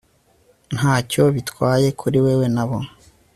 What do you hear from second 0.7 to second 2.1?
ntacyo bitwaye